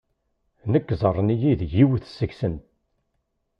Nekk 0.71 0.87
ẓerren-iyi 1.01 1.53
d 1.59 1.61
yiwet 1.73 2.03
seg-sen. 2.17 2.55